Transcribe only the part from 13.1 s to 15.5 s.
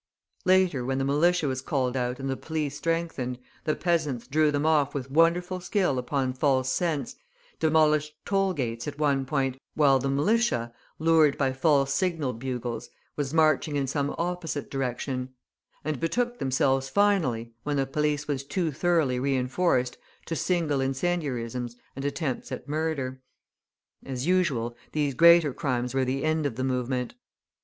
was marching in some opposite direction;